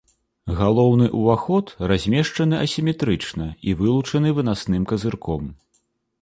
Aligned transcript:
Галоўны 0.59 1.09
ўваход 1.19 1.73
размешчаны 1.91 2.55
асіметрычна 2.65 3.45
і 3.73 3.77
вылучаны 3.83 4.33
вынасным 4.39 4.83
казырком. 4.95 5.43